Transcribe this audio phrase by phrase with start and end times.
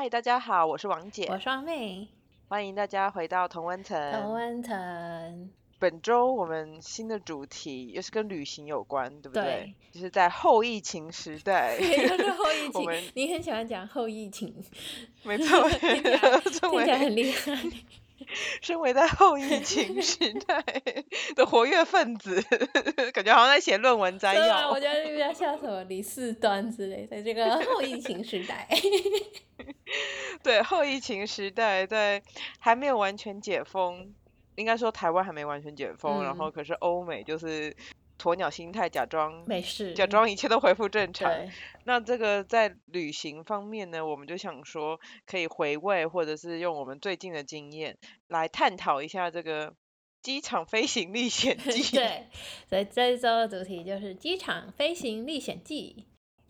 [0.00, 2.08] 嗨，大家好，我是王姐，我是王妹，
[2.48, 4.12] 欢迎大家回到同温层。
[4.12, 9.42] 同温层，本周我们新的主题又是跟旅行有关，对不对？
[9.42, 14.54] 对就是在后疫情时代，对就是后疫我们情，你很喜欢讲后疫情，
[15.22, 17.52] 没错，听起来听起来很厉害。
[18.60, 20.64] 身为在后疫情时 代
[21.34, 22.40] 的活跃分子，
[23.12, 24.80] 感觉好像在写论文摘要我。
[24.80, 28.68] 觉得比较像什么李四端之类在，这个后疫情时代。
[30.42, 32.22] 对，后疫情时代，在
[32.58, 34.14] 还没有完全解封，
[34.56, 37.76] 应该说台湾还没完全解封，然嗯后可是欧美就是
[38.20, 41.32] 鸵鸟心态，假装没事，假装一切都恢复正常。
[41.32, 41.50] 对，
[41.84, 47.96] 那这个在旅行方面呢，我们就想说可以回味，或者是用我们最近的经验
[48.28, 49.72] 来探讨一下这个
[50.20, 51.96] 机场飞行历险 记。
[51.96, 52.26] 对，
[52.68, 56.04] 所以这一周的主题就是机场飞行历险记。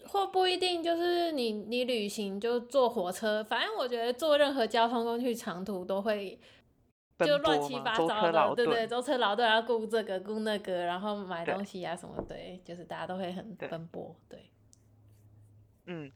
[0.07, 6.37] 或不一定就是你你旅行就坐火车，反正我觉得坐任何交通工具长途都会
[7.27, 14.51] 就奔乱七八糟的，劳对对，顿舟车劳顿，要顾这个顾那个，然后买对东西啊什么，对，就是大家都会很奔波，对
[15.87, 16.11] 嗯，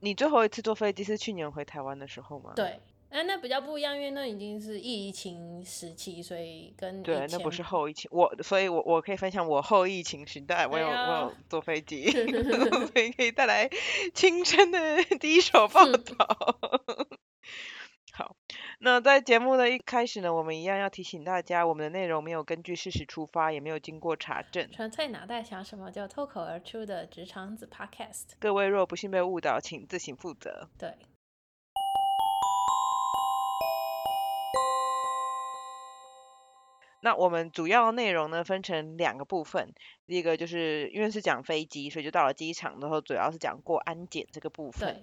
[0.00, 2.52] 你最后一次坐飞机是去年回台湾的时候吗？
[2.56, 2.80] 对。
[3.10, 13.68] 哎，那比较不一样，因为那已经是疫情时期，所以跟对，以那不是前后疫情，我所以我，我可以分享我后疫情时代，我有我有坐飞机， 所以可以带来
[14.14, 16.56] 亲身的 第一手报道。
[18.20, 18.36] 好，
[18.80, 24.70] 那在节目的一开始呢，我们一样要提醒大家，我们的内容没有根据事实出发，也没有经过查证。
[24.70, 30.68] 纯粹脑袋想什么就脱口而出的职场子 Podcast，各位若不幸被误导，请自行负责。
[30.78, 30.92] 对。
[37.02, 39.72] 那我们主要内容呢，分成两个部分。
[40.06, 45.02] 第一个就是因为是讲飞机，所以就到了机场，然后主要是讲过安检这个部分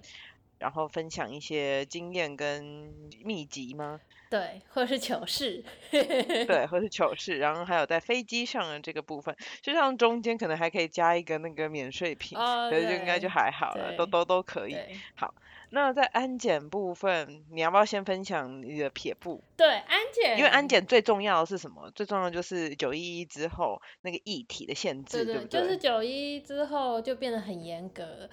[0.58, 2.92] 然后分享一些经验跟
[3.24, 4.00] 秘籍吗？
[4.30, 14.76] 对，或者是糗事， 对，或是糗事，然后还有在飞机上的这个部分，就像中间可能还可以加一个那个免税品，哦，可是就应该就还好了，都都都可以。
[15.14, 15.34] 好
[15.70, 19.42] 那在安检部分，你要不要先分享你的撇步？
[19.56, 21.90] 对，安检，因为安检最重要的是什么？
[21.94, 25.60] 最重要的就是九一一之后那个议题的限制，对不对？
[25.60, 28.28] 就是九一之后就变得很严格。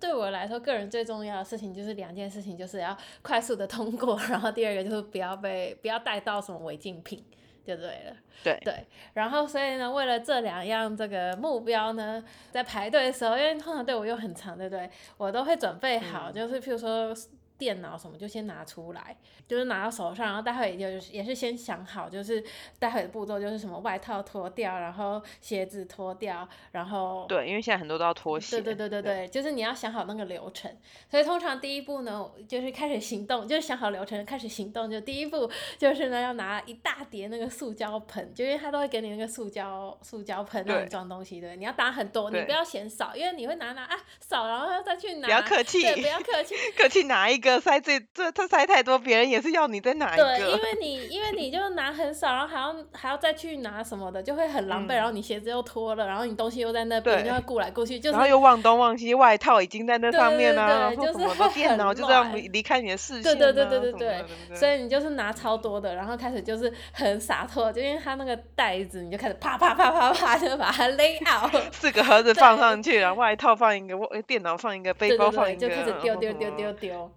[0.00, 7.22] 对我来说，个人最重要的事情就是两件事情，就是要快速的通过， 然后第二个就是不要被不要带到什么违禁品，
[7.64, 8.16] 就对了。
[8.42, 14.88] 对对，然后所以呢，为了这两样这个目标呢，在排队的时候，因为通常队伍又很长，对不对？
[15.18, 17.14] 我都会准备好，嗯就是譬如说
[17.60, 19.14] 电脑什么就先拿出来，
[19.46, 22.42] 就是拿到手上，然后待会就是也是先想好，就是
[22.78, 28.56] 待会的步骤就是什么外套脱掉，然后鞋子脱掉，然后对，因为现在很多都要脱鞋。
[28.56, 30.74] 对对对对对，就是你要想好那个流程。
[31.10, 34.90] 所以通常第一步呢，就是开始行动，就是想好流程开始行动。
[34.90, 46.54] 就第一步就是呢，要拿一大叠那个塑胶盆，就因为他都会给你那个塑胶塑胶盆让你装东西，对，你要打很多，你不要嫌少，因为你会拿拿啊少，然后再去拿，不要客气对，不要客气。
[46.78, 50.60] 客气拿一个塞最这他塞太多，别人也是要你再拿一对，因。
[50.60, 76.70] 为你因为你就拿很少，然后还要还要再去拿什么的，就会很狼狈，嗯然后你鞋子又脱了，然后你东西又在那边，对就要顾来顾去，就是然后又忘东忘西，外套已经在那上面啊，对就是 电脑就这样离离开你的视线、对啊，对对对对对对所以你就是拿超多的，然后开始就是很洒脱，就因为他那个袋子，你就开始啪啪啪啪啪就把它 lay out，四个盒子放上去，然后外套放一个，呃电脑放一个，背包放一个，就开始丢丢丢丢。
[76.80, 77.10] 丢，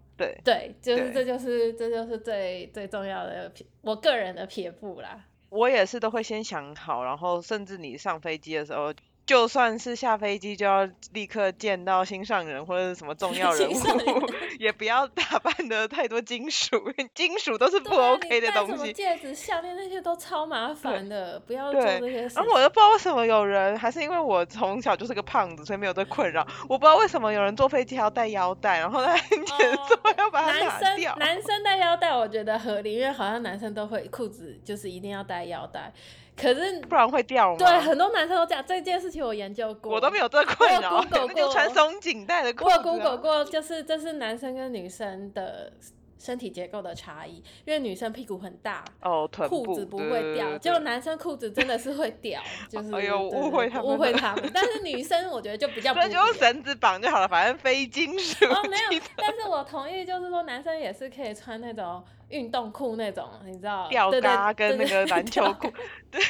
[0.44, 5.26] 对，对，就是这就是这就是最最重要的撇，我个人的撇步啦。
[5.50, 8.94] 我也是都会先想好，然后甚至你上飞机的时候，
[9.26, 13.74] 就算是下飞机就要立刻见到心上人或者是什么重要人物，
[14.60, 16.78] 也不要打扮的太多金属，
[17.16, 18.76] 金属都是不 OK 的东西。
[18.76, 26.46] 么戒指、项链那些都超麻烦的，不要做对这些事然后我都不知道为什么有人，还是因为我从小就是个胖子，所以没有这困扰。
[26.68, 31.20] 我不知道为什么有人坐飞机还要带腰带，然后在安检哦座要把它男拿掉生。
[31.20, 35.94] 男生带腰带，我觉得合理，因为好像男生都会裤子就是一定要带腰带，
[36.36, 37.58] 可是不然会掉吗？
[37.58, 41.34] 对很多男生都这样，这件事情我研究过，我都没有这个困我有， Google 过。
[41.36, 42.82] 就穿过松紧带的裤我有。
[42.82, 45.72] Google 过，就是这是男生跟女生的
[46.18, 58.46] 身体结构的差异，因为女生屁股很大，哦，腿裤子不会掉就对男生裤子真的是会掉， 就是哎呦误会他误会他们，但是女生我觉得就比较不那就用绳子绑就好了，反正非金属。
[58.46, 62.02] 哦，没有，但是我同意，就是说男生也是可以穿那种
[62.34, 65.80] 运动裤那种，你知道，吊嘎跟那个篮球吊裤嘎，
[66.12, 66.22] 对，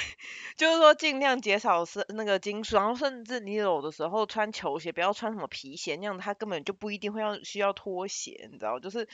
[0.57, 8.77] 就是说尽量减少是那个金属，然后甚至你有的时候穿球鞋不要穿什么皮鞋，那样它根本就不一定会要需要拖鞋，你知道？
[8.79, 9.07] 就是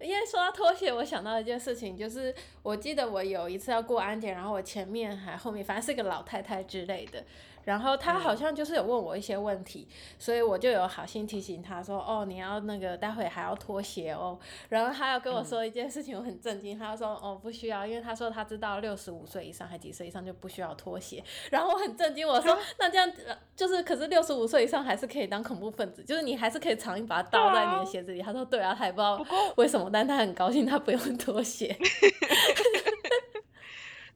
[0.00, 7.24] 因为说到拖鞋，我想到一件事情，就是我记得我有一次要过安检，然后我前面还后面，反正是个老太太之类的。
[7.64, 9.88] 然后他好像就是有问我一些问题，
[10.18, 14.38] 所以我就有好心提醒他说，哦，你要那个待会还要脱鞋哦。
[14.68, 16.78] 然后他要跟我说一件事情，我很震惊。
[16.78, 21.22] 他说，哦，不需要，因为他说他知道六十五岁以上还几岁以上就不需要脱鞋。
[21.50, 23.10] 然后我很震惊，我说， 那这样
[23.56, 28.20] 就是，可是六十五岁以上还是可以当恐怖分子，就是你还是可以藏一把刀在你的鞋子里。
[28.20, 29.24] 他说，对啊，他也不知道
[29.56, 31.76] 为什么，但他很高兴他不用脱鞋。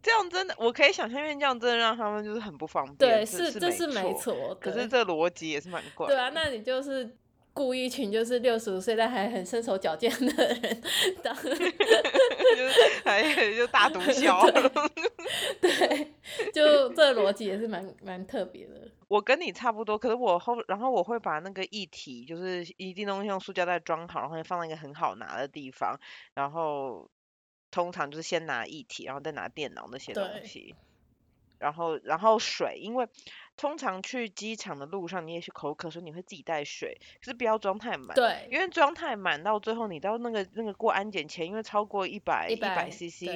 [0.00, 2.96] 这样真的，我可以想象，因为这样真的让他们就是很不方便。
[2.96, 4.54] 对，是这是没错。
[4.60, 6.06] 可是这逻辑也是蛮怪。
[6.06, 7.16] 对啊，那你就是
[7.52, 10.82] 故意群，就是六十五岁但还很身手矫健的人，
[11.22, 14.88] 当， 就是 还就大毒枭。
[15.60, 16.12] 对，
[16.52, 18.88] 就这逻辑也是蛮蛮特别的。
[19.08, 25.98] 我跟你差不多，可是我后然后我会把那个液体，就是一定东西用塑胶袋装好，然后放在一个很好拿的地方，
[26.34, 27.10] 然后。
[27.70, 30.74] 通常就是先拿液体，然后再拿电脑那些东西，
[31.58, 33.08] 然后然后水，因为
[33.56, 43.26] 通常去机场的路上你也是口渴，所以你会自己带水，可是不要装太满，对，因为装太满到最后你到那个那个过安检前，因为超过一百一百 CC，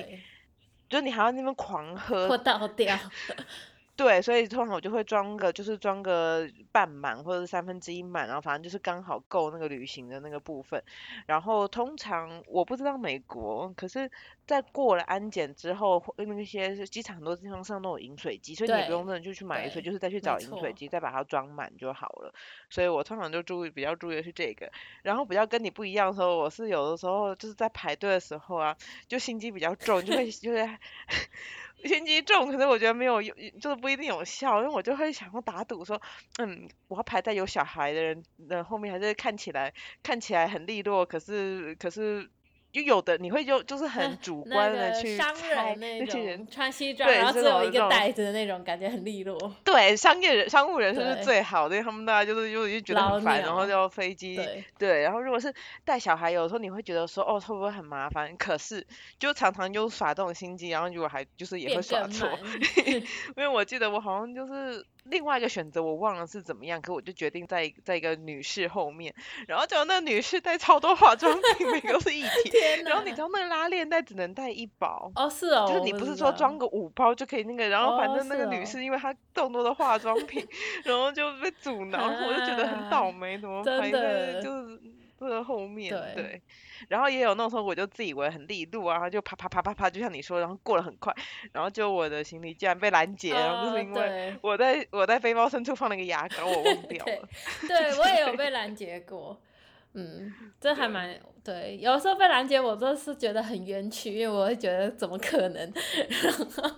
[0.88, 2.98] 就你还要那边狂 喝，喝倒掉。
[3.94, 10.82] 对，所以通常我就会装个，就是装个半满或者是三分之一满，然后反正就是刚好够那个旅行的那个部分。
[11.26, 14.10] 然后通常我不知道美国，可是，
[14.46, 22.34] 在过了安检之后，那些机场很多地方上都有饮水机，所以你不用真的就去买水，就是再去找饮水机再把它装满就好了。
[22.70, 24.72] 所以我通常就注意比较注意的是这个。
[25.02, 28.74] 然后比较跟你不一样的时候，我是有的时候就是在排队的时候啊，
[29.06, 30.66] 就心机比较重，就会就是。
[31.84, 36.00] 心机重，可是我觉得没有有，就是不一定有效，因为我就会想要打赌说，
[36.38, 42.30] 嗯，我要排在有小孩的人的后面，还是看起来看起来很利落，可是可是。
[42.72, 49.54] 就有的你会就就是很主观的去猜那些人穿西装，然后只有一个袋子的那种感觉很利落。
[49.62, 54.40] 对，商业人商务人士是最好的，因为他们大家就是就就觉得很烦，然后就飞机
[54.78, 55.52] 对，然后如果是
[55.84, 58.34] 带小孩，有时候你会觉得说哦会不会很麻烦？
[58.38, 58.86] 可是
[59.18, 62.26] 就常常就耍这种心机，然后如果还就是也会耍错，
[62.88, 63.04] 因
[63.36, 64.84] 为我记得我好像就是。
[65.04, 69.14] 另外一个选择我忘了是怎么样，可我就决定在在一个女士后面，
[69.48, 72.50] 然后结果那女士带超多化妆品，每个都是一体，
[72.86, 80.46] 然后你知道那个拉链袋只能带一包，哦是哦，就是你不是说装个五包就可以那个，然后反正那个女士因为她众多的化妆品，
[80.84, 84.80] 然后就被阻挠，我就觉得很倒霉，怎么反正就是
[85.22, 86.42] 这个后面，对。
[86.88, 91.14] 然后也有那时候，我就自以为很力度啊，然后就啪啪啪啪啪，就像你说，然后过得很快，
[91.52, 97.28] 然后就我的行李竟然被拦截然后，就是因为我在我在背包深处放了个牙膏，我忘 掉了。
[97.68, 99.40] 对，我也有被拦截过，
[99.94, 101.78] 嗯， 这还蛮对。
[101.80, 105.72] 有时候被拦截，我都是觉得很冤屈，因为我会觉得怎么可能，
[106.22, 106.70] 然后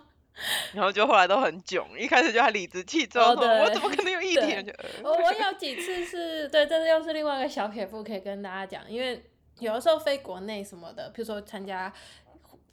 [0.73, 4.65] 然后就后来都很囧，一开始就还理直气壮，我怎么可能有 一点？
[5.03, 9.25] 我我有几次是对，这又是另外一个小撇步可以跟大家讲，因为。
[9.61, 11.91] 有的时候飞国内什么的，譬如说参加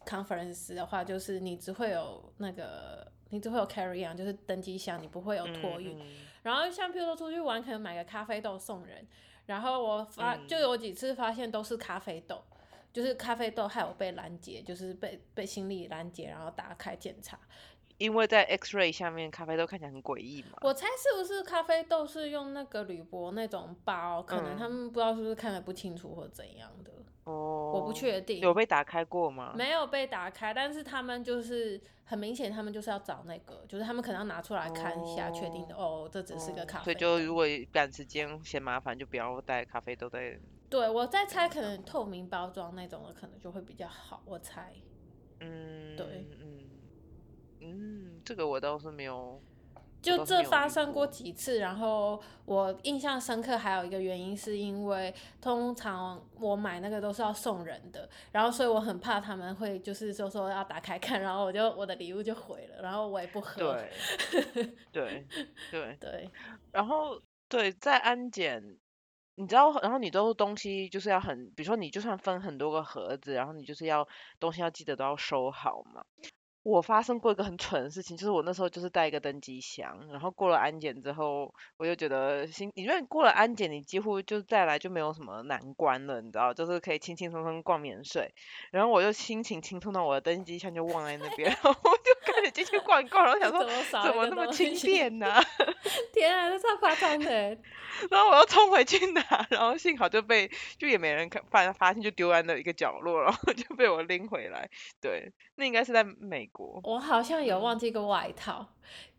[0.03, 5.95] conference 的话，就是你只会有那个，你只会有 carry on，就是登机箱，你不会有托运。
[6.41, 9.07] 然后像譬如说出去玩，可能买个咖啡豆送人，
[9.45, 12.43] 然后我发就有几次发现都是咖啡豆，
[12.93, 17.39] 就是咖啡豆害我被拦截，就是被被行李拦截，然后打开检查。
[17.97, 20.57] 因为在 X-ray 下面，咖啡豆看起来很诡异嘛。
[20.61, 26.91] 我猜是不是咖啡豆是用那个铝箔那种包，可能他们不知道是不是看得不清楚或怎样的。
[27.25, 27.71] 哦。
[27.75, 28.39] 我不确定。
[28.39, 29.53] 有被打开过吗？
[29.55, 36.85] 没有被打开，但是他们就是很明显，他们就是要找那个，就是他们可能要拿出来看一下，确定的哦，这只是个咖啡。
[36.85, 40.39] 所以就如果赶时间嫌麻烦，就不要带咖啡豆在。
[40.71, 44.73] 对，我在猜，可能透明包装那种的可能就会比较好，我猜。
[45.41, 45.95] 嗯。
[45.95, 46.25] 对。
[46.39, 46.59] 嗯
[47.63, 49.39] 嗯，这个我倒是没有，
[50.01, 63.61] 就这发生过几次，然后我印象深刻，还有一个原因是因为通常我买那个都是要送人的，然后所以我很怕他们会就是说说要打开看，然后我就我的礼物就毁了，然后我也不喝。
[64.91, 65.27] 对对
[65.69, 66.29] 对对，
[66.71, 68.75] 然后对在安检，
[69.41, 74.07] 你知道，然后你都东西就是要很，比如说你就算分很多个盒子，然后你就是要
[74.39, 76.05] 东西要记得都要收好嘛。
[76.63, 88.31] 我发生过一个很蠢的事情，就是我那时候就是带一个登机箱，然后过了安检之后，我就觉得心，因为过了安检，你几乎就再来就没有什么难关了，你知道，就是可以轻轻松松逛免税。
[88.71, 95.41] 然后我就心情轻松到我的登机箱就忘在那边，然 后我就开始进去逛逛，然后想 说怎么那么轻便呢？
[96.13, 97.31] 天啊，这超夸张的！
[98.09, 104.69] 然后我又冲回去拿，然后幸好就被就也没人看发发现，就丢在那一个角落，然后就被我拎回来。
[105.01, 106.79] 对，那应该是在美国。
[106.83, 108.65] 我好像有忘记一个外套，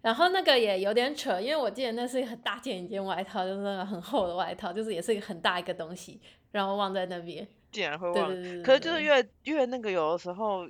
[0.00, 6.20] 然后那个也有点扯，因为我记得那是一个很大件一件外套，就是那个很厚的外套，就是也是一个很大一个东西，
[6.50, 7.46] 然后忘在那边。
[7.70, 8.28] 竟然会忘，
[8.62, 10.68] 可是就是越越那个有的时候，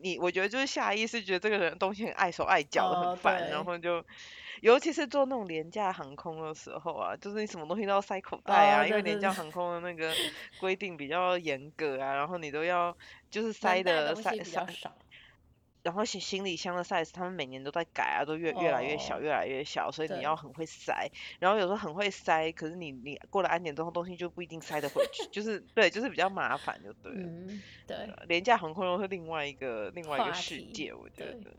[0.00, 4.04] 你我觉得就是下意识觉得这个人东西很碍手碍脚的，很烦，然后就。
[4.62, 10.10] 尤其是坐那种廉价航空的时候啊，就是你什么东西都要塞口袋啊，因为廉价航空的那个
[10.58, 12.96] 规定比较严格啊，然后你都要
[13.30, 14.66] 就是塞的塞塞，
[15.86, 27.28] 然后行行李箱的 size 他们每年都在改啊，都越越来越小越来越小，所以你要很会塞，然后有时候很会塞，可是你你过了安检之后东西就不一定塞得回去，就是对，就是比较麻烦就对了。
[27.86, 31.52] 对，廉价航空又是另外一个另外一个世界，我觉得。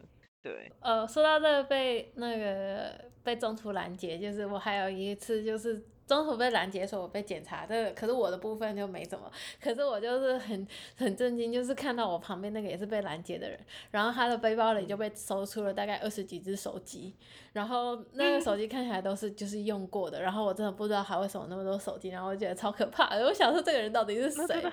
[0.44, 9.30] 对，呃，说到这个被那个被中途拦截，就是我还有一次就是中途被拦截的时候，我被检查，这个可是我的部分就没怎么，
[9.62, 13.60] 可是我就是很很震惊，就是看到我旁边那个也是被拦截的人，
[13.92, 17.14] 然后他的背包里就被搜出了大概二十几只手机，
[17.52, 24.64] 然后那个手机看起来都是就是用过的，然后我真的不知道他为什么那么多手机，然后我觉得超可怕的，我想说这个人到底是谁，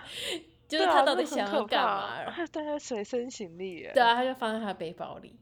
[0.68, 2.30] 就是他到底想要干嘛？
[2.30, 5.34] 他带他随身行李，对啊，他就放在他的背包里。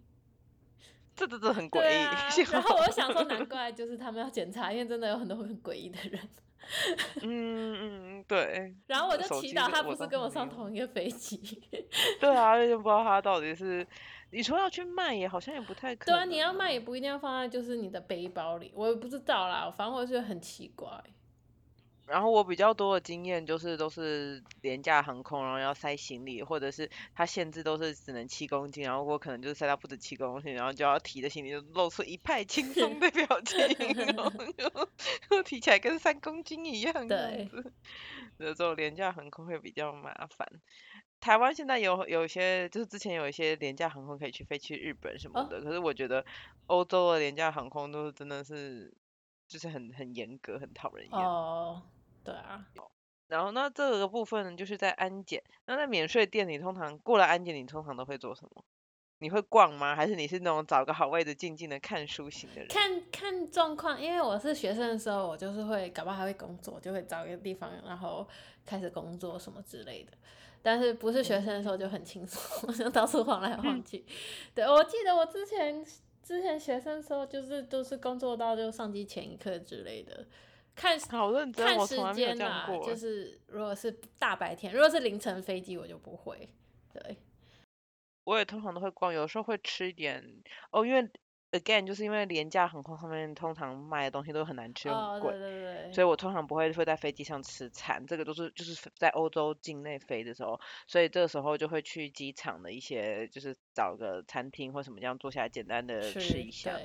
[1.26, 6.20] 这这这很诡异， 然后我想说，难怪就是他们要检查，因为真的有很多很诡异的人。
[7.22, 8.74] 嗯嗯对。
[8.86, 11.60] 然后我就祈祷他不是跟我上同一个飞机。
[12.20, 13.86] 对啊，就不知道他到底是，
[14.30, 16.16] 你说要去卖也好像也不太可能。
[16.16, 20.88] 对啊，你要卖也不一定要放在就是你的背包里，我也不知道啦，反正我觉得很奇怪。
[22.12, 33.56] 然后我比较多的经验就是都是廉价航空，然后要塞行李，或者是它限制都是只能七公斤，然后我可能就是塞到不止七公斤，然后就要提的行李就露出一派轻松的表情，
[34.06, 34.30] 然后
[35.30, 37.72] 就提起来跟三公斤一样这样子。
[38.36, 40.46] 有时候廉价航空会比较麻烦。
[41.18, 46.26] 台湾现在有有一些，就是之前有一些廉价航空可以去飞去日本什么的，可是我觉得
[46.66, 48.92] 欧洲的廉价航空都是真的是
[49.48, 51.18] 就是很很严格，很讨人厌。
[52.24, 52.64] 对啊，
[53.28, 55.42] 然后那这个部分呢，就是在安检。
[55.66, 58.64] 那在免税店，你通常过了安检，你通常都会做什么？
[59.18, 59.94] 你会逛吗？
[59.94, 62.68] 还是你是那种找个好位置静静的看书型的人？
[62.68, 68.28] 看看状况，因为我是学生的时候，我就是会，搞不好还会工作，就会找一个地方，然后
[68.66, 70.12] 开始工作什么之类的。
[70.60, 74.04] 但是不是学生的时候就很轻松， 就到处晃来晃去。
[74.54, 75.84] 对，我记得我之前
[76.22, 80.26] 之前学生时候，就是都是工作到就上机前一刻之类的。
[80.74, 86.48] 看 好认真，看时间啦，就是如果是大白天，如果是凌晨飞机，我就不会。
[86.92, 87.16] 对，
[88.24, 90.22] 我也通常都会逛，有时候会吃一点
[90.70, 91.08] 哦，因为
[91.52, 106.78] again 就是因为廉价航空上面通常卖的东西都很难吃又很贵，对对对，所以我通常不会会在飞机上吃餐，这个都是就是在欧洲境内飞的时候，所以这个时候就会去机场的一些就是找个餐厅或什么这样坐下来简单的吃一下，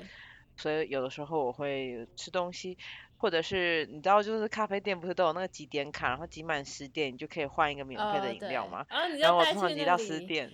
[0.56, 2.78] 所以有的时候我会吃东西。
[3.18, 8.86] 或者是你知道，就是咖啡店不是都有那个几点卡，然后集满十点你就可以换一个免费的饮料吗？
[9.20, 10.52] 然后我通常集到十点，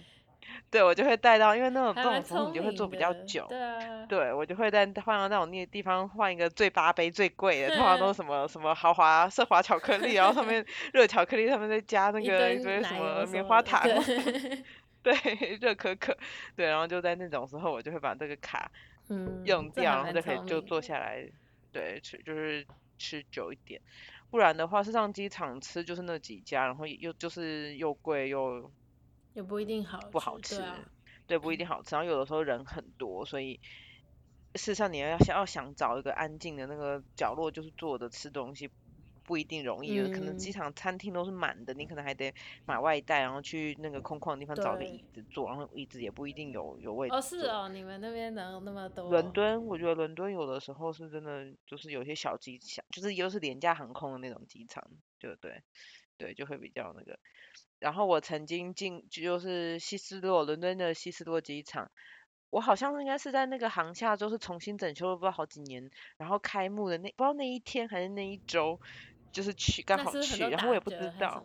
[0.70, 13.82] 对我就会带到，因为那种这种服务你就会做比较久，对啊，对我就会在换到那种那地方换一个最八杯最贵的，通常都是什么什么豪华奢华巧克力，然后上面 热巧克力上面再加那个一堆什么棉花糖，
[15.04, 15.14] 对，
[15.60, 16.16] 热可可，
[16.56, 18.72] 对，然后就在那种时候我就会把这个卡
[19.46, 21.28] 用掉，然后就可以就坐下来。
[21.74, 22.66] 对，吃就是
[22.98, 23.82] 吃久一点，
[24.30, 28.72] 不然的话是上机场吃就是那几家，然后又就是又贵又
[29.34, 30.64] 也不一定好不好吃，
[31.28, 31.96] 对，不一定好吃。
[31.96, 33.60] 然后有的时候人很多，所以
[34.56, 38.70] 事实上你要想要想找一个安静的那个角落，就是坐着吃东西。
[39.24, 42.34] 不一定容易，可能机场餐厅都是满的，你可能还得
[42.66, 47.16] 买外带，然后去那个空旷的地方找个椅子坐，然后椅子也不一定有有位置。
[47.16, 49.10] 哦，是哦，你们那边能有那么多？
[49.10, 54.84] 伦敦，我觉得伦敦有的时候是真的，就是有些小机场，就是又是廉价航空的那种机场，
[55.20, 55.64] 对对？
[56.16, 57.20] 对，就会比较那个。
[57.80, 61.92] 然后我曾经进，就是希斯洛，伦敦的希斯洛机场，
[62.50, 68.80] 我好像应该是在那个航厦，就是重新整修了不知道好几年，然后开幕的那不知道那一天还是那一周。
[69.34, 71.44] 就是去刚好去，然后我也不知道，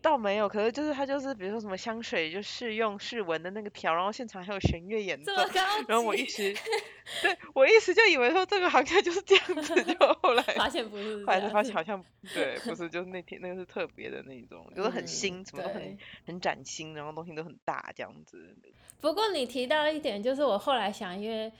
[0.00, 5.32] 倒没有，可是就是他就是比如说什么香水就试用试闻的那个条，然后现场还有弦乐演奏，
[5.88, 6.54] 然后我一时，
[7.22, 18.54] 对我一时就以为说这个好像就是这样子，就后来发现不是，后来才发现好像 对，不是，就是那天那个是特别的那种，就是很新，什么都很很崭新，然后东西都很大这样子。
[19.00, 21.52] 不过你提到一点，就是我后来想，因为。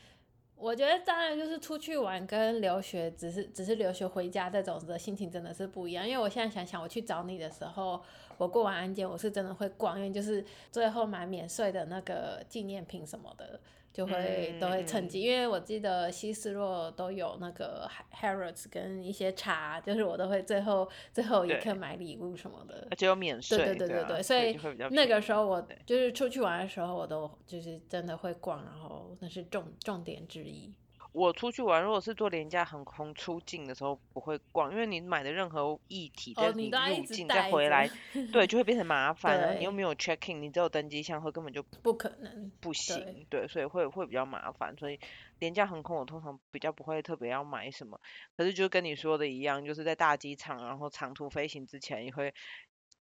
[0.56, 6.08] 我觉得当然就是出去玩跟留学，只是只是留学回家这种的心情真的是不一样。
[6.08, 8.02] 因为我现在想想，我去找你的时候，
[8.38, 13.60] 我过完安检，我是真的会逛，因为就是最后买免税的那个纪念品什么的。
[13.94, 23.40] 就会都会趁机，因为我记得西斯洛都有那个 Harrods 跟一些茶，就是我都会最后最后一刻买礼物什么的，而且有免。
[23.40, 24.58] 税，对对对对对，所以
[24.90, 30.72] 那个时候我就是出去玩的时候，我都就是真的会逛，然后那是重重点之一。
[31.14, 37.88] 我出去玩，如果是坐廉价航空出境的时候不会逛，因为你买的任何一体在你入境再回来，
[38.32, 39.54] 对，就会变成麻烦了。
[39.54, 43.24] 你又没有 checking，你只有登机箱，会根本就不可能不行。
[43.30, 44.76] 对，所以会会比较麻烦。
[44.76, 44.98] 所以
[45.38, 48.00] 廉价航空我通常比较不会特别要买什么，
[48.36, 52.34] 可是就跟你说的一样，就是在大机场，然后长途飞行之前也会，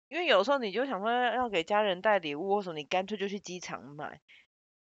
[0.10, 4.20] 因为有时候你就想说要给家人带礼物，或者你干脆就去机场买。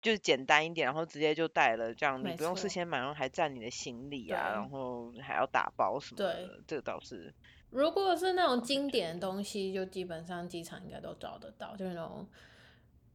[0.05, 7.33] 就是简单一点，然后直接就带了，这样你不用事先买，然后还占你的行李啊，然后还要打包什么的，这个倒是。
[7.71, 12.29] 如果是那种经典的东西，就基本上机场应该都找得到，就是那种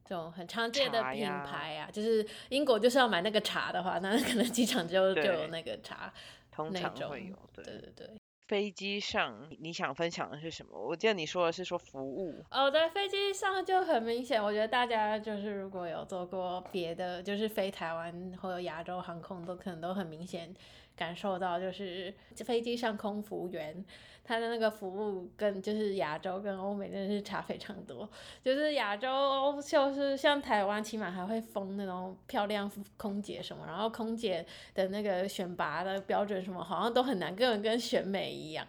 [0.04, 6.12] 这种很常见的品牌啊，就是英国就是要买那个茶的话，那 可能机场就就有那个茶，
[6.50, 8.10] 通常会有，对对对。
[8.50, 10.76] 飞机上你想分享的是什么？
[10.76, 20.52] 我记得你说的是说服务哦，在飞机上就很明显，我觉得大家就是如果有做过别的，就是飞台湾或者亚洲航空，都可能都很明显
[21.00, 22.12] 感受到，就是
[22.44, 23.82] 飞机上空服务员。
[24.22, 28.08] 他的那个服务跟就是亚洲跟欧美真的是差非常多，
[28.44, 38.64] 就是亚洲就是像台湾起码还会封那种漂亮空姐什么，然后空姐的那个选拔的标准什么好像都很难，根本跟选美一样。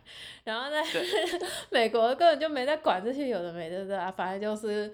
[0.45, 0.81] 然后在
[1.69, 4.91] 美国根本就没在管这些有的没的的，啊反正就是。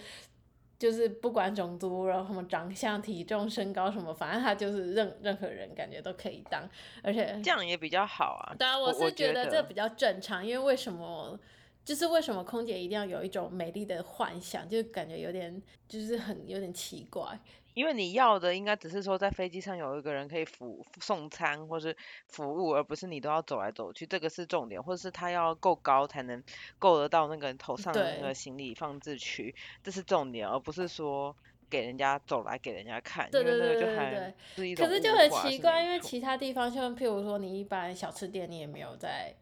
[0.80, 6.68] 就是不管种族，然后什么长相、体重、身高什么，反正他就是任任何人感觉都可以当，
[7.02, 8.56] 而且这样也比较好啊。
[8.58, 11.40] 当然，我是觉得这比较正常，因为为什么？
[11.88, 17.40] 就是为什么空姐一定要有一种美丽的幻想，就感觉有点就是很有点奇怪。
[17.76, 21.96] 因为你要的应该只是说在飞机上有一个人可以服送餐或是
[22.28, 26.44] 服务，而不是你都要走来走去，这个是重点，或者是他要够高才能
[26.78, 31.34] 够得到那个头上的那个行李放置区，这是重点，而不是说
[31.70, 33.32] 给人家走来给人家看。
[33.32, 34.76] 对对对对对。
[34.76, 39.34] 可是就很奇怪，因为其他地方像譬如说你一般小吃店你也没有在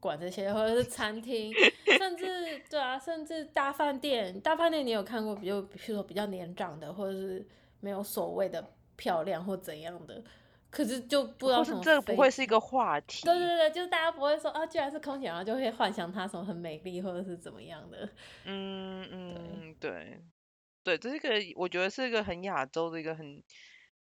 [0.00, 1.52] 管这些，或者是餐厅，
[1.98, 7.46] 甚至对啊，甚至大饭店，大饭店你有看过，比如比如说比较年长的，或者是。
[7.80, 10.20] 没有所谓的漂亮或怎样的，
[10.68, 11.80] 可是就不知道什么。
[11.80, 13.24] 这不会是一个话题。
[13.24, 18.08] 对对对，就是大家不会说啊，既然是空姐，然后就会幻想她什么很美丽或者是怎么样的。
[18.46, 20.20] 嗯嗯，对
[20.82, 23.40] 对，这是一个我觉得是一个很亚洲的一个很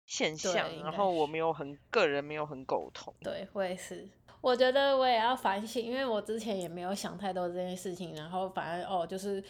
[0.05, 3.15] 现象，然后我没有很个人没有很苟同。
[3.23, 4.09] 对，我也是，
[4.41, 9.43] 我觉得我也要反省，因为我之前也没有想太多这件事情，然后反正哦就是。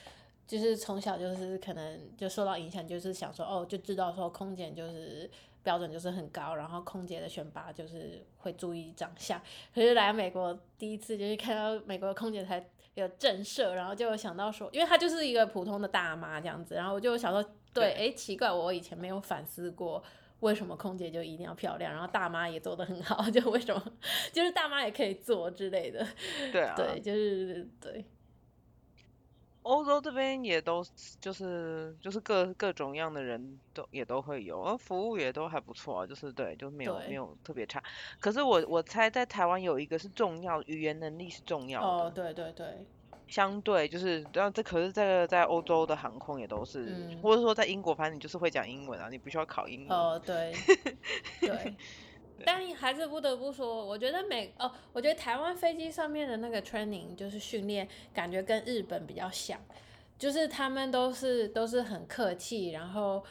[0.51, 5.31] 就是从小就是可能就受到影响，就是想说哦，就知道说空姐就是
[5.63, 9.41] 标准就是很高，然后空姐的选拔就是会注意长相。
[9.73, 20.03] 可是来美国第一次就是看到美国空姐才有震慑，然后就想到说，因为她就是一个普通的大妈这样子，然后我就想说，对，哎，奇怪，我以前没有反思过
[20.41, 23.83] 为什么空姐就一定要漂亮，然后大妈也做的很好， 就为什么
[24.33, 26.07] 就是大妈也可以做之类的。
[26.51, 28.05] 对啊，对，就是对。
[29.63, 30.83] 欧洲这边也都
[31.21, 37.83] 就是就是各各种样的人都也都会有，而服务也都还不错，就是对，就没有没有特别差。
[38.19, 41.87] 可是我我猜在台湾有一个是重要，语言能力是重要的。
[41.87, 42.87] 哦，对对对。
[43.31, 49.97] 相对就是，然后这可是这个在欧洲的航空也都是，或者说在英国，反正你就是会讲英文啊，你不需要考英文。
[49.97, 50.53] 哦，对。
[51.41, 51.75] 对。
[52.43, 59.61] 但还是不得不说，我觉得美哦，我觉得台湾飞机上面的那个 training 就是训练，感觉跟日本比较像，
[60.19, 63.23] 就是他们都是都是很客气，然后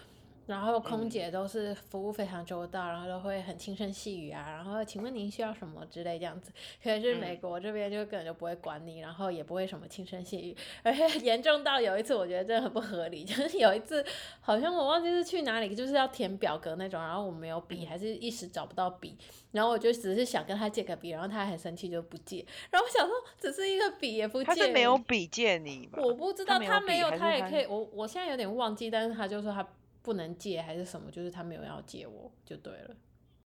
[0.49, 6.51] 然后空嗯姐都是服务非常周到，然后都会很轻声细语啊，然后请问您需要什么之类这样子。
[6.83, 14.03] 可是美嗯国这边就根本就不会管你，然后也不会什么轻声细语，而且 严重到有一次我觉得真的很不合理， 就是有一次
[14.41, 19.15] 好像我忘记是去哪里，就是要填表格那种，然后我没有笔，嗯还是一时找不到笔，
[19.51, 26.01] 然后我就只是想跟他借个笔，然后他很生气就不借，然后我想说只是一个笔也不借，他是没有笔借你吧？
[26.01, 29.67] 我不知道他没有他也可以，我我现在有点忘记，但是他就说他
[30.01, 32.95] 不能借还是什么，就是他没有要借我就对了。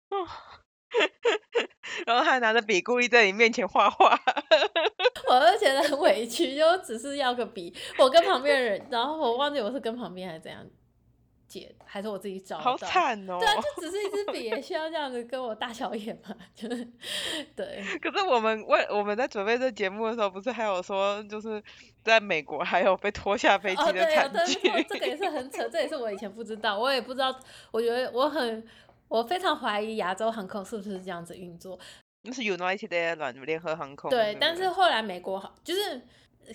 [2.05, 4.19] 然后他还拿着笔故意在你面前画画，
[5.29, 10.65] 我就觉得很委屈，就只是要个笔，我跟旁边的人，然后我忘记我是跟旁边还是怎样
[11.53, 12.75] 借，还是我自己找好。
[12.77, 13.37] 惨哦。
[13.39, 16.35] 对啊，就只是一支笔，也需要这样子跟我大小眼嘛？
[16.55, 16.87] 就是
[17.55, 21.61] 对，可是我们为我们在准备这节目的时候，不是还有说，就是
[22.03, 24.69] 在美国还有被拖下飞哦机的惨剧？
[24.69, 27.37] 的这这个也是很扯，这也是我以前不知道，我也不知道，
[27.71, 28.65] 我觉得我很。
[29.09, 31.77] 我非常怀疑亚洲航空是不是这样子运作，
[32.23, 34.09] 那是 United Airlines 联合航空。
[34.09, 36.01] 对，不但是后来美国好，就是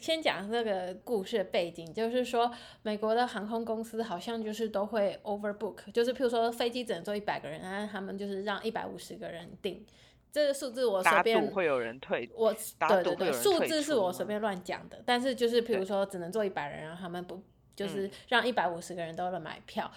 [0.01, 2.51] 先讲这个故事的背景，就是说
[2.83, 9.85] 美国的航空公司好像就是都会 overbook，就是譬如说飞机只能坐一百个人，然后他们就是让一百五十个人订，
[10.31, 17.43] 这个数字我随打便赌会有人退，我打对对对，数字是我随便乱讲的，但是就是譬如说只能坐一百人，然后他们不
[17.75, 18.11] 就是嗯。
[18.29, 19.91] 让一百五十个人都能买票。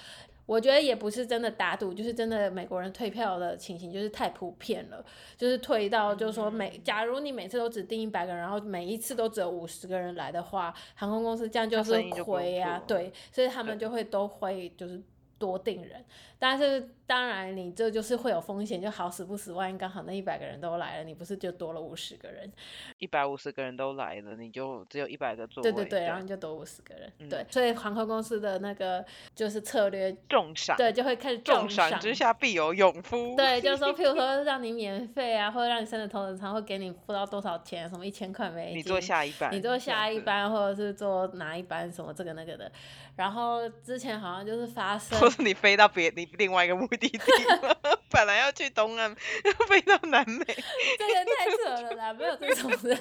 [0.51, 5.01] 我觉得也不是真的打赌，就是真的美国人退票的情形就是太普遍了，
[5.37, 6.83] 就是退到就是说每，嗯。
[6.83, 15.01] 假如你每次都只订一百个人，然后每一次都只有五十个人来的话，航空公司这样就是亏啊，对，所以他们就会都会就是
[15.39, 16.03] 多订人，
[16.41, 22.51] 但是当然你这就是会有风险，就好死不死，万一刚好那一百个人都来了，你不是就多了五十个人？
[22.97, 25.71] 一百五十个人都来了，你就只有一百个座位。
[25.71, 33.35] 对对对，然后你就多五十个人，对嗯，所以航空公司的那个就是策略，重赏，对，就会开始重赏赏之下必有勇夫。
[33.35, 42.71] 对，就是说， 譬如说让你免费啊，或者让你升的头等舱，会给你付到多少钱，什么一千块美金，你坐下一班，你坐下，一班，或者是坐哪一班，什么这个那个的。
[43.17, 47.19] 然后之前好像就是发生，或是你飞到别你另外一个目的地，
[48.09, 49.15] 本来要去东岸，
[49.67, 50.45] 飞到南美。
[50.45, 52.97] 这个太扯了啦，没有这种人。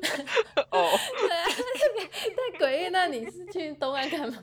[0.70, 2.88] 哦，对啊，太诡异。
[2.90, 4.38] 那你是去东岸干嘛？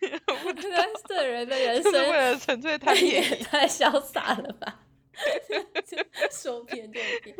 [0.00, 3.20] 那这人的人就是为了纯粹太也。
[3.36, 4.80] 太潇洒了吧！
[5.86, 5.98] 就
[6.30, 7.36] 说偏就偏。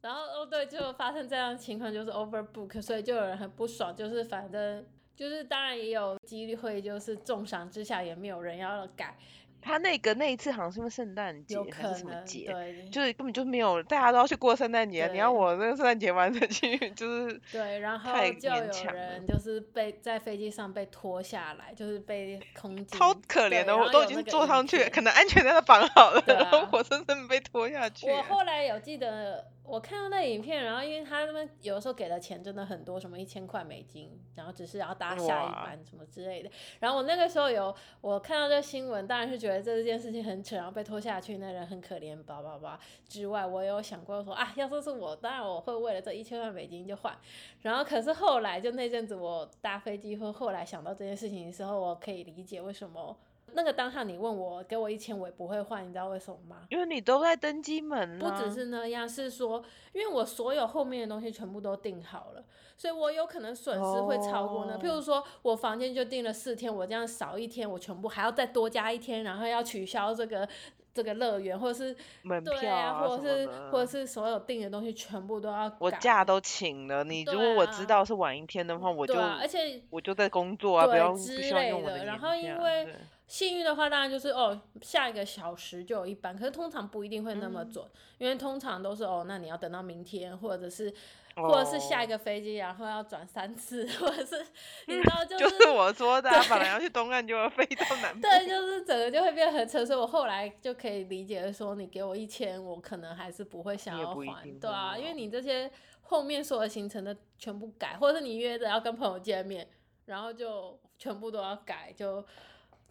[0.00, 4.86] 然后哦对，就发生这样的情况，就是 overbook，所以就有人很不爽，就是反正
[5.20, 9.14] 就是当然也有几率会就是重赏之下也没有人要改，
[9.60, 28.22] 他那个那一次好像是因为圣诞节有还是什么节，对就是根本就没有，大家都要去过圣诞节，你要我那个圣诞节玩的去， 就是对，然后太就有人就是被在飞机上被拖下来，就是被空警超可怜的，我都已经坐上去可能安全带都绑好了，对然后啊活生生被拖下去我。
[28.22, 36.50] 后来有记得，我看到那影片，然后因为他们有的时候给的钱真的很多，什么一千块美金，然后只是要搭下一班什么之类的。
[36.80, 42.80] 然后我那个时候有我看到这新闻，当然是觉得这件事情很扯，然后被拖下去那人很可怜，叭叭叭。
[43.06, 47.16] 之外，我有想过说啊，要是是我，当然我会为了这一千万美金就换。
[47.62, 53.16] 然后可是后来就那阵子我搭飞机或后来想到这件事情的时候，我可以理解为什么。
[53.54, 56.62] 那个当下你问我给我一千，我也不会换，你知道为什么吗？
[56.68, 62.44] 因为你都在登机门不只啊是那样，是说，因为我所有后面的东西全部都订好了，
[62.76, 64.76] 所以我有可能损失会超过那。
[64.78, 70.48] 譬如哦说，我房间就订了四天，我这样少一天，我全部还要再多加一天，然后要取消这个
[70.92, 82.94] 这个乐园，或者是门对票啊或者是或者是所有订的东西全部都要我假都请了，你如果我知啊道是晚一天的话，我就啊，而且我就在工作啊，不要不对需要用我的年假后因为对
[83.30, 87.72] 幸运的话，当然就是哦，下一个小时就有一班，可是通常不一定会那么嗯。
[87.72, 87.86] 准，
[88.18, 90.92] 因为通常都是哦，那你要等到明天，或者是
[91.36, 92.08] 或者是下一哦。
[92.08, 94.44] 个飞机，然后要转三次，或者是
[94.88, 109.68] 你知道就就是我说的啊，本来要去东岸，就要飞到南对，就是整个就会变得很扯，所以我后来就可以理解说，你给我一千，我可能还是不会想要还，对啊，因为你这些后面所有行程的全部改，或者是你约着要跟朋友见面，
[110.06, 112.24] 然后就全部都要改，就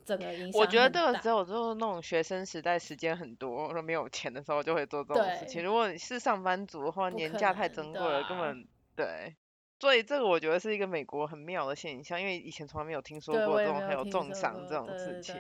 [0.06, 5.64] 整个影响我觉得这个只有就是那种学生时代时间很多，没有钱的时候就会做这种事情。
[5.64, 9.36] 如果你是上班族的话，年假太珍贵了，根啊本对。
[9.80, 15.36] 所以这个我觉得是一个美国很妙的现象，因为以前从来没有听说对，过我也没这种还有听说重伤这过对对种事情，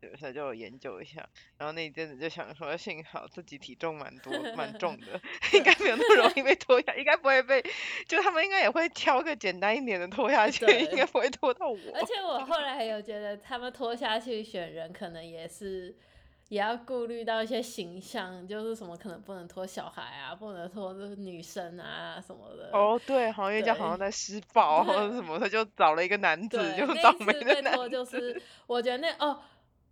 [0.00, 1.28] 对 对，所以就有研究一下。
[1.58, 5.20] 然后那一阵子就想说，幸好自己体重蛮多蛮重的，
[5.52, 7.60] 应该没有那么容易被拖拖下，应该不会被，
[8.06, 11.76] 就他们应该也会挑个简单一点的拖下去，应该不会拖到我。
[11.94, 15.92] 而且我后来有觉得，他们拖下去选人，可能也是
[16.50, 22.70] 也要顾虑到一些形象，就是什么可能不能拖小孩啊，不能拖女生啊什么的。
[22.72, 27.88] 哦，对，好像人家好像在施暴或者什么，他就找了一个男子，就倒霉的男子。
[27.88, 29.40] 就是我觉得那哦。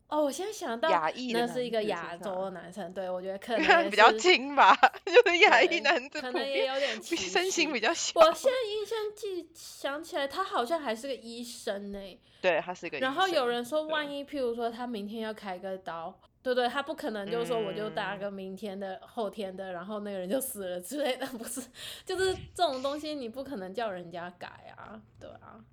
[0.09, 0.89] 哦，我现在想到
[1.35, 8.19] 那是一个亚洲的男生，对我觉得可能比较轻吧， 就是亚裔男子，可能也有点身形比较小。
[8.19, 11.99] 我现在印象记想起来，他好像还是个医生呢。
[12.41, 12.97] 对，他是一个。
[13.01, 16.19] 然后有人说，万一譬如说他明天要开个刀，
[16.55, 21.61] 对对，他不可能就是说我就打个明天的、后天的，然后那个人就死了之类的， 不是？
[22.05, 25.65] 就是这种东西你不可能叫人家改啊，对啊。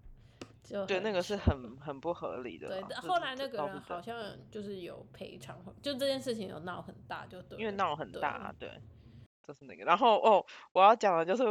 [0.68, 2.68] 就对，那个是很很不合理的。
[2.68, 4.18] 对，后来那个人好像
[4.50, 7.60] 就是有赔偿，就这件事情有闹很大，就对。
[7.60, 8.72] 因为闹很大，对，
[9.48, 9.84] 就是那个。
[9.84, 11.44] 然后哦，我要讲的就是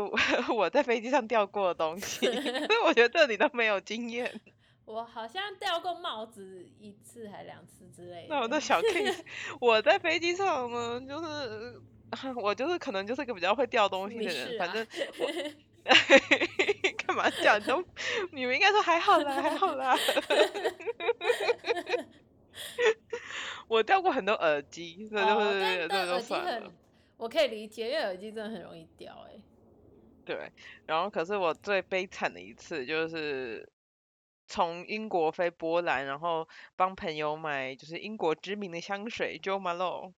[0.53, 4.29] 我 在飞机上掉过的东西， 所以我觉得这里都没有经验。
[4.85, 8.27] 我好像掉过帽子一次还两次之类的。
[8.29, 9.21] 那我的小 case，
[9.61, 11.81] 我在飞机上呢，就是
[12.37, 14.87] 我就是可能就是一个比较会掉东西的人，反正
[15.19, 15.31] 我。
[17.07, 17.85] 干嘛讲都？
[18.33, 19.95] 你们应该说还好啦，还好啦。
[23.69, 26.73] 我掉过很多耳机，那就是那就算了。
[27.19, 29.39] 我可以理解，因为耳机真的很容易掉，哎。
[30.25, 30.51] 对，
[30.87, 33.69] 然后可是我最悲惨的一次就是
[34.55, 40.13] 从英国飞波兰，然后帮朋友买就是英国知名的香水 Jo Malone，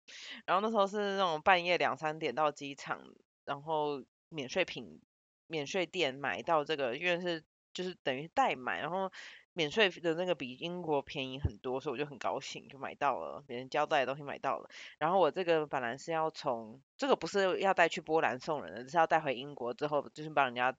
[0.44, 3.00] 然后那时候是那种半夜两三点到机场，
[3.46, 5.00] 然后免税品。
[5.48, 7.40] 免税店买到这个，因为是
[7.72, 9.08] 就是等于代买，然后
[9.52, 14.68] 免税的那个比英国便宜很多，所以我就很高兴就买到了，别人交代的东西买到了。
[14.98, 20.76] 然后我这个本来是要从这个不是要带去波兰送人的，是要带回英国之后就是帮人家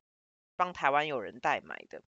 [0.58, 2.04] 帮台湾有人代买的。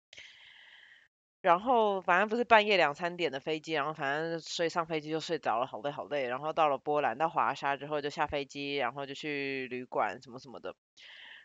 [1.41, 6.27] 然后反正不是半夜两三点的飞机，然后反正睡上飞机就睡着了，好累好累。
[6.27, 10.75] 然后到了波兰到华沙之后就下飞机，然后就去旅馆什么什么的。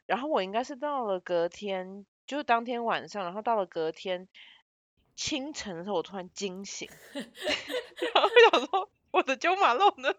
[0.06, 4.28] 然后我应该是到了隔天，就是当天晚上，然后到了隔天
[5.16, 7.24] 清晨的时候，我突然惊醒， 然
[8.16, 10.14] 后想说我的九马路呢？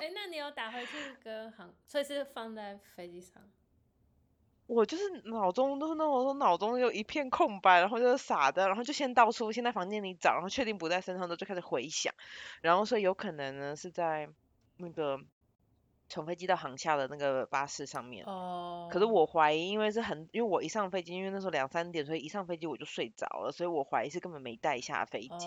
[0.00, 3.42] 哎，那你有打回去跟航，所以是放在飞机上？
[4.72, 12.14] 我就是脑中都是那种说脑中有一片空白，然后就是傻的，然后就先到处先在房间里找，然后确定不在身上的就开始回想，
[12.60, 14.28] 然后说有可能呢是在
[14.76, 15.18] 那个。
[16.10, 25.46] 从飞机到航下的那个巴士上面，哦，可是我怀疑，因为是很，因为我一上飞机，因为那时候两三点，所以一上飞机我就睡着了，所以我怀疑是根本没带下飞机。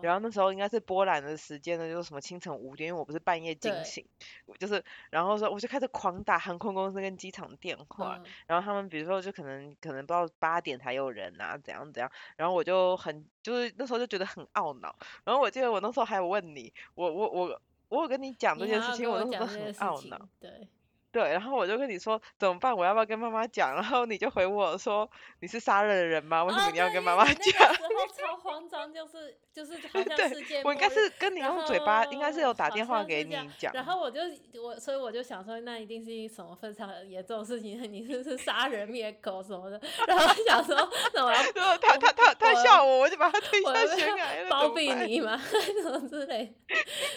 [0.00, 4.06] 然后那时候应该是波兰的时间呢，就是什么清晨五点，因为我不是半夜惊醒，
[4.46, 17.60] 我就是，然后说我就开始狂打航空公司跟机场电话，然后他们比如说就可能可能不知道八点才有人啊，怎样怎样，然后我就很就是那时候就觉得很懊恼，然后我记得我那时候还有问你，我我我。
[17.88, 20.28] 我有跟你讲这件事情，我那时候很懊恼。
[20.40, 20.68] 对。
[21.16, 22.76] 对，然后我就跟你说怎么办？
[22.76, 23.72] 我要不要跟妈妈讲？
[23.72, 26.44] 然后你就回我说你是杀人的人吗？
[26.44, 27.34] 为什么你要跟妈妈讲？
[27.58, 33.72] 那时候超慌张，就是就是好 像世界我应该是跟你用嘴巴，应该是有打电话给你讲。
[33.72, 34.20] 然后我就
[34.62, 39.80] 我所以我就想说，那一定是什么非常严重的事情， 你是不是杀人灭口什么的？
[40.06, 40.76] 然后想说，
[41.14, 41.38] 那我要
[41.78, 45.40] 他他他他笑我，我就把他推下悬崖了，包庇你吗？
[45.82, 46.54] 什么之类？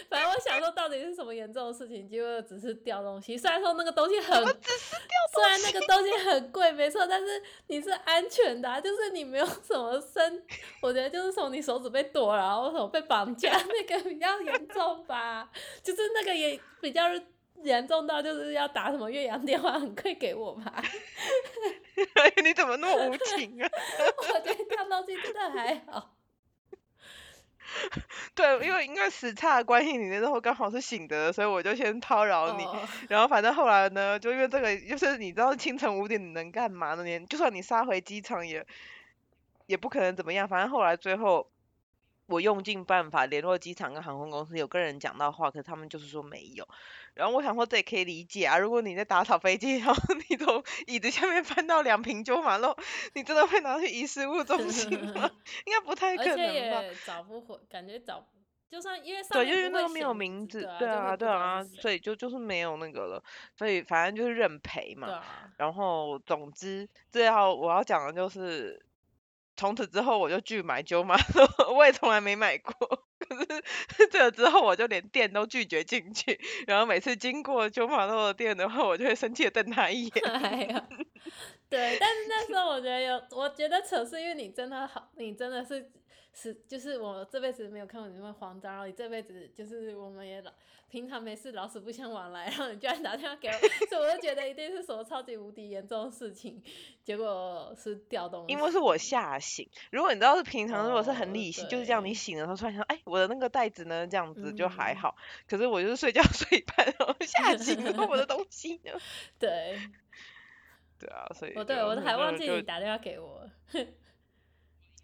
[0.10, 2.08] 反正我想说，到底是什么严重的事情？
[2.08, 3.89] 结果只是掉东西，虽然说那个。
[3.92, 10.44] 东西很，虽然那个东西很贵，没错，但是你是安全的， 就是你没有什么身，
[10.82, 15.50] 我觉得就是从你手指被剁了，然后什么被绑架，那个比较严重吧，
[15.84, 17.04] 就是那个也比较
[17.64, 20.82] 严重到就是要打什么岳阳电话，很快给我吧。
[22.44, 23.70] 你怎么那么无情啊？
[24.18, 26.16] 我觉得掉东西真的还好。
[28.40, 32.66] 对，因为因为时差的关系，你那时候刚好是醒的，所以我就先叨扰你。
[33.10, 37.04] 然后反正后来呢，就因为这个，就是你知道清晨五点你能干嘛呢？
[37.04, 38.66] 你就算你杀回机场也
[39.66, 40.48] 也不可能怎么样。
[40.48, 41.50] 反正后来最后。
[42.30, 46.68] 我用尽办法联络机场跟航空公司，有跟人讲到话，可是他们就是说没有。
[47.16, 49.96] 然后我想说这也可以理解啊，如果你在打扫飞机，然后
[50.30, 52.78] 你从椅子下面翻到两瓶九马肉，
[53.14, 55.30] 你真的会拿去遗失物中心吗？
[55.66, 56.84] 应该不太可能吧。
[57.06, 58.24] 找不回，感觉找，
[58.70, 63.24] 就算因为对，因为那个没有名字，对啊，对啊，所以就就是没有那个了，
[63.58, 65.24] 所以反正就是认赔嘛。
[65.58, 68.86] 然后总之，最后我要讲的就是。
[69.60, 71.18] 从此之后我就拒买九马，
[71.76, 72.74] 我也从来没买过。
[73.20, 80.26] 可是这之后我就连店都拒绝进去，然后每次经过九马肉的店的话，我就会生气的瞪他一眼。
[80.26, 80.88] 哎呀，
[81.70, 85.92] 对，但是那时候我觉得有，我觉得扯是因为你真的好，你真的是
[86.34, 90.52] 是就是我这辈子没有看过你那么慌张，然后你这辈子就是我们也老
[90.90, 93.54] 平常没事老死不相往来，然后你居然打电话给我，
[93.90, 96.62] 所以我就觉得一定是什么超级无敌严重的事情，
[97.04, 98.54] 结果是掉东西。
[98.54, 104.08] 因为是我吓醒，如果你知道是平常，如果是很哦理性，就是这样，你对醒的时候突然想，哎，我的那个袋子呢？
[104.08, 105.16] 这样子就还嗯好。
[105.48, 108.92] 可是我就是睡觉睡一半，然后吓醒了，我的东西呢？
[109.38, 109.80] 对，
[111.00, 113.50] 对啊，所以我对，我都还忘记你打电话给我。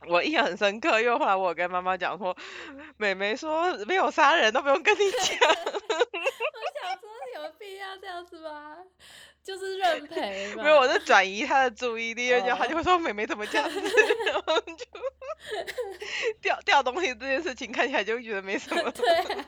[0.07, 2.35] 我印象很深刻，因为后来我跟妈妈讲说，
[2.97, 5.37] 妹妹说没有杀人都不用跟你讲。
[5.49, 5.53] 我
[6.81, 8.77] 想说有必要这样子吗？
[9.43, 10.53] 就是认赔。
[10.55, 13.79] 没有，我是转移她的注意力，然后她就哦会说妹妹怎么这样子，
[14.25, 14.85] 然后就
[16.41, 18.91] 掉掉东西这件事情看起来就觉得没什么。
[18.91, 19.45] 对啊。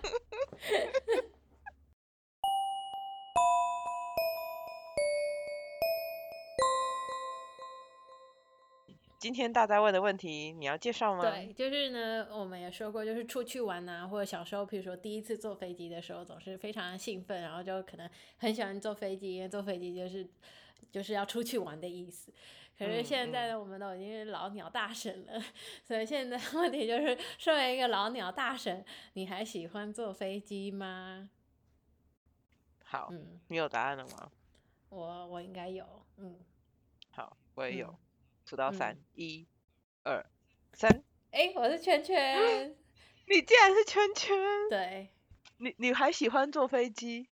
[9.27, 11.19] 今天大家问的问题，你要介绍吗？
[11.21, 20.25] 对，就是呢，我们也说过，就是出去玩啊，或者小时候，比如说第一次坐飞机的时候，总是非常的兴奋，然后就可能很喜欢坐飞机，因为坐飞机就是
[20.89, 22.31] 就是要出去玩的意思。
[22.79, 25.43] 可是嗯现在呢，我们都已经是老鸟大神了，
[25.83, 31.29] 所以现在问题就是，身为一个老鸟大神，你还喜欢坐飞机吗？
[32.85, 34.31] 好，嗯，你有答案了吗？
[34.87, 35.85] 我我应该有，
[36.15, 36.39] 嗯，
[37.11, 37.97] 好，我也有嗯。
[38.47, 39.45] 数到嗯三，一、
[40.03, 40.25] 二、
[40.71, 41.03] 三。
[41.31, 42.73] 诶，我是圈圈，
[43.27, 44.37] 你竟然是圈圈，
[44.69, 45.09] 对，
[45.57, 47.27] 你你还喜欢坐飞机？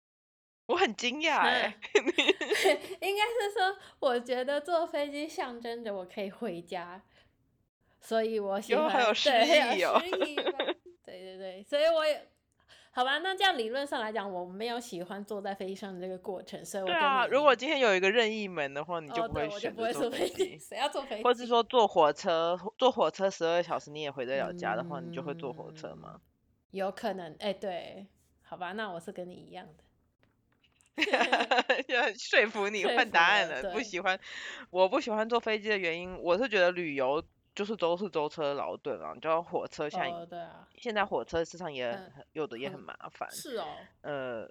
[0.66, 1.78] 我很惊讶哎。
[1.94, 7.04] 应该是说，我觉得坐飞机象征着我可以回家，
[8.02, 9.06] 所以我喜欢。
[9.06, 10.02] 有诗意哦
[11.06, 12.28] 对对对，所以我也
[12.94, 13.18] 好吧。
[13.18, 20.60] 那这样理论上来讲，我没有喜欢坐在飞机上的这个过程，所以我跟对啊，如果今天有一个任意门的话，你就哦，不会选择坐坐飞机，机。
[20.60, 21.24] 谁要坐飞机？
[21.24, 26.22] 或是说坐火车，坐火车十二小时你也回得了家的话，你就会坐火车吗？
[26.72, 28.08] 有可能，哎、对，
[28.44, 29.84] 好吧，那我是跟你一样的。
[31.88, 33.72] 就很说服你换答案了。
[33.72, 34.20] 不喜欢，
[34.70, 37.24] 我不喜欢坐飞机的原因，我是觉得旅游
[37.56, 43.66] 就是都是舟车劳顿啊，你知道火车像哦，对啊，现在火车市场也嗯很有的也很很麻烦，是哦，
[44.02, 44.50] 呃，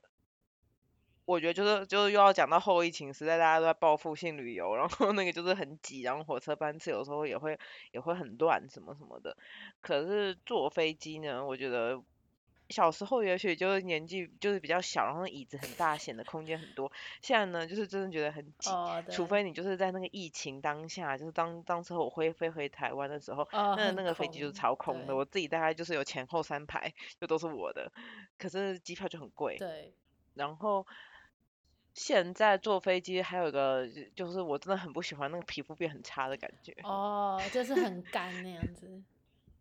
[1.25, 7.59] 我觉得就是就是又要讲到后疫情时代，大家都在报复性旅游，然后那个就是很挤，然后火车班次有时候也会
[7.91, 9.37] 也会很乱什么什么的。
[9.81, 12.01] 可是坐飞机呢，我觉得
[12.73, 16.91] 小时候也许就是年纪就是比较小，然后椅子很大，显得空间很多。
[17.21, 18.71] 现在呢，就是真的觉得很挤，
[19.11, 27.93] 除非你就是在那个疫情当下，就是当当时候我会飞回台湾的时候，哦，那那个飞机就是空超空的，我自己大概就是有前后三排，就都是我的，
[28.39, 29.59] 可是机票就很贵。
[29.59, 29.93] 对，
[30.35, 30.87] 然后
[31.95, 39.03] 现在坐飞机还有一个就是我真的很不喜欢那个皮肤变很差的感觉，哦，就是很干那样子。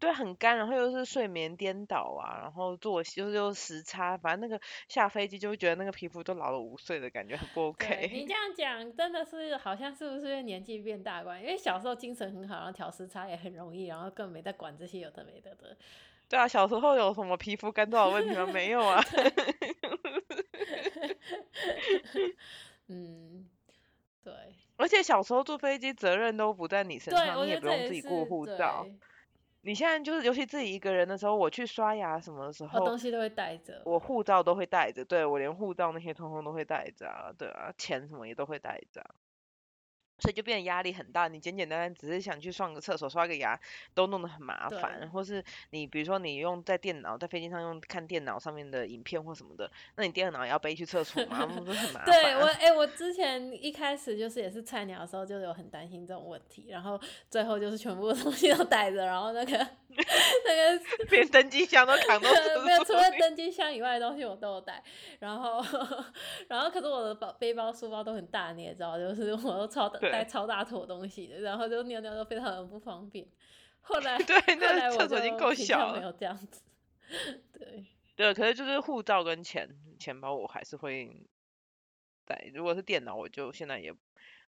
[0.02, 8.10] 对，很干，然后又是睡眠颠倒啊，然后作息就是又时差，反正那个下飞机就会觉得那个皮肤都老了五岁的感觉，很不 OK。
[8.12, 11.40] 你这样讲，真的是好像是不是因为年纪变大关？
[11.40, 15.78] 因为小时候精神很好，然后调时差也很容易，然后根本没在管这些有的没的的。
[16.28, 18.48] 对啊，小时候有什么皮肤干燥的问题吗？
[18.52, 19.00] 没有啊。
[22.88, 23.48] 嗯，
[24.24, 24.34] 对，
[24.78, 28.88] 而且小时候坐飞机责任都不在你身，上，你也不用自己过护照。
[29.64, 33.82] 对，你现在就是，尤其自己一个人的时候，我去刷牙什么的时我候，东西都会带着。
[33.86, 39.10] 我护照都会带着，对我连护照那些通通都会带着啊，对啊，钱什么也都会带着啊、
[40.22, 41.28] 所以就变得压力很大。
[41.28, 43.60] 你简简单单只是想去上个厕所、刷个牙，
[43.94, 45.10] 都弄得很麻烦。
[45.12, 52.56] 或是你比如说你用在电脑在飞机上用看电脑上面的影片或什么的，那你电脑也要背去厕所嘛，不是很麻对我，烦？
[52.56, 64.84] 哎、我之前一开始就是也是菜鸟的时候，就有很担心这种问题，然后最后就是全部的东西都带着，然后那个那个 连登机箱都扛到厕没有，除了登机箱以外的东西我都有带。
[65.20, 65.64] 然后，
[66.48, 73.28] 然后可是我的包背包、书包都很大，你也知道，就是我都超大对带超大坨东西的，然后就尿尿都非常的不方便。
[73.82, 76.00] 后来， 对，后那来我厕所已经够小了。
[76.00, 76.62] 没有这样子。
[77.52, 81.26] 对，对，可是就是护照跟钱钱包我还是会
[82.26, 82.52] 带。
[82.54, 83.94] 如果是电脑，我就现在也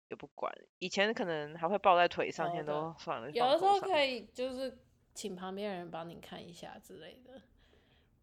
[0.09, 0.53] 也不管。
[0.79, 3.63] 以前可能还会抱在腿上，哦现在都算了，有的时。
[3.63, 4.77] 候可以就是
[5.13, 7.41] 请旁边人帮你看一下之类的。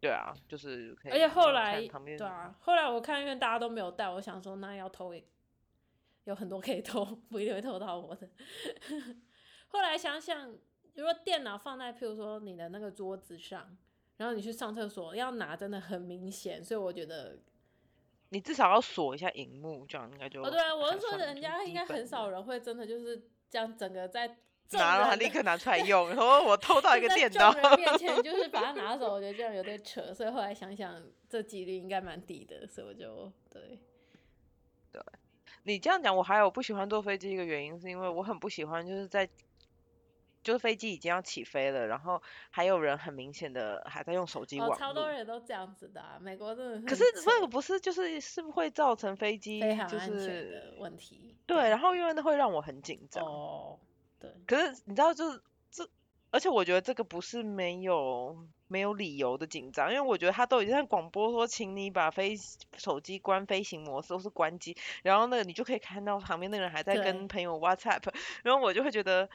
[0.01, 1.12] 对啊，就是可以。
[1.12, 5.23] 而且后来，对啊，后来我看因为大家都没有带，我想说那要偷也
[6.24, 8.28] 有很多可以偷，不一定会偷到我的。
[9.68, 10.52] 后来想想，
[10.94, 13.76] 如果电脑放在譬如说你的那个桌子上，
[14.16, 17.38] 然后你去上厕所要拿真的很明显，所以我觉得
[18.28, 24.37] 你至少要锁一下荧幕，这样应该就哦，对啊，我是说人家应该很少人会真的就是这样整个在
[24.72, 33.81] 拿了立刻拿出来用，然后我偷到一个 电脑，面前就是把它拿走，我觉得这样有点扯，所以后来想想这几率应该蛮低的，所以我就对。
[35.63, 39.29] 你这样讲，我还有不喜欢坐飞机一个原因，是因为我很不喜欢就是在，
[40.42, 45.08] 就是飞机已经要起飞了，然后还有人很明显的还在用手机哦，超多。
[45.11, 51.37] 人都这样子的、啊，美国真的可是很扯那个不是就是是会造成飞机就是的问题。
[51.46, 53.23] 对，然后因为那会让我很紧张。
[53.25, 53.79] 哦，
[54.19, 55.87] 对，可是你知道，就是这，
[56.31, 62.37] 而且我觉得这个不是没有没有理由的紧张，因为我觉得他都已经在广播说，请你把飞
[62.76, 68.02] 手机关飞行模式或是关机，然后那个你就可以看到旁边那个人还在跟朋友 WhatsApp，
[68.42, 69.28] 然后我就会觉得。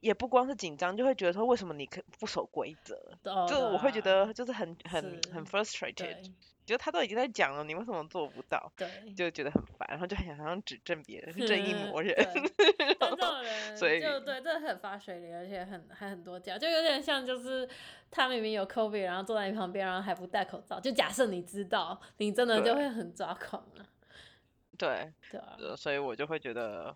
[0.00, 2.94] 也不光是紧张，就会觉得说为什么你可不守规则，
[3.24, 6.22] 哦就我会觉得就是很很很 frustrated，对
[6.66, 8.72] 觉得他都已经在讲了，你为什么做不到？
[8.76, 12.12] 对，就觉得很烦，然后就很想好像指正别人，是正义魔人。
[12.76, 17.68] 这种 人所以就对，这很发水灵，而且很还很多假，就有点像就是
[18.10, 20.80] 他明明有 COVID，然后坐在你旁边，然后还不戴口罩。
[20.80, 23.86] 就假设你知道，你真的就会很抓狂啊，
[24.76, 26.92] 对，对啊，呃，所以我就会觉得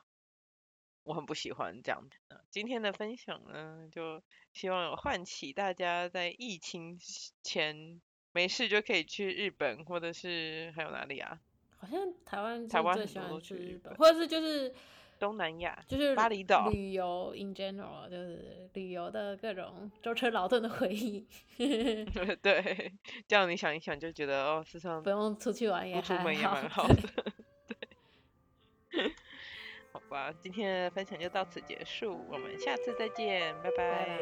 [1.05, 2.45] 我很不喜欢这样的。
[2.51, 4.23] 今天的分享呢，就
[4.53, 6.99] 希望有唤起大家在疫情
[7.43, 8.01] 前
[8.33, 11.41] 没事就可以去日本，或者是还有哪里啊？
[11.79, 14.75] 好像台湾台湾是最喜欢很多都去去日本，或者是就是
[15.19, 21.27] 东南亚，就是巴厘岛旅游 in general，就是旅游的各种舟车劳顿的回忆，
[22.43, 22.93] 对，
[23.27, 27.33] 这样你想一想就觉得哦，世上不用出去玩也不出还门也蛮好的。
[30.11, 34.19] 吧，今天的分享就到此结束，我们下次再见，拜拜。